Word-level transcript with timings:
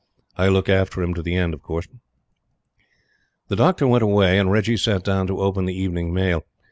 I'll 0.35 0.51
look 0.53 0.67
after 0.67 1.03
him 1.03 1.13
to 1.13 1.21
the 1.21 1.35
end, 1.35 1.53
of 1.53 1.61
course." 1.61 1.87
The 3.49 3.55
doctor 3.55 3.87
went 3.87 4.01
away, 4.01 4.39
and 4.39 4.51
Reggie 4.51 4.75
sat 4.77 5.03
down 5.03 5.27
to 5.27 5.37
open 5.41 5.65
the 5.65 5.77
evening 5.79 6.11
mail. 6.11 6.43